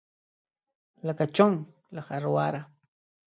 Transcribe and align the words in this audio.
لکه: 1.07 1.25
چونګ 1.35 1.55
له 1.95 2.01
خرواره. 2.07 2.61